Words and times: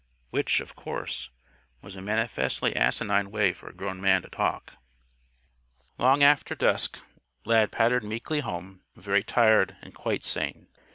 Which, 0.31 0.61
of 0.61 0.75
course, 0.75 1.29
was 1.83 1.95
a 1.95 2.01
manifestly 2.01 2.75
asinine 2.75 3.29
way 3.29 3.53
for 3.53 3.69
a 3.69 3.75
grown 3.75 4.01
man 4.01 4.23
to 4.23 4.29
talk. 4.29 4.73
Long 5.99 6.23
after 6.23 6.55
dusk, 6.55 6.99
Lad 7.45 7.71
pattered 7.71 8.03
meekly 8.03 8.39
home, 8.39 8.81
very 8.95 9.23
tired 9.23 9.77
and 9.83 9.93
quite 9.93 10.23
sane. 10.23 10.69